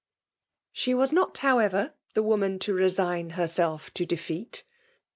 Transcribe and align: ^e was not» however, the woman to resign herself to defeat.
^e 0.73 0.97
was 0.97 1.13
not» 1.13 1.37
however, 1.37 1.93
the 2.15 2.23
woman 2.23 2.57
to 2.57 2.73
resign 2.73 3.29
herself 3.37 3.93
to 3.93 4.03
defeat. 4.03 4.63